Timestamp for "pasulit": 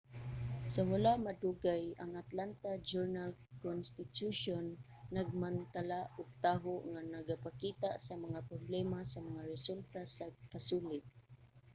10.51-11.05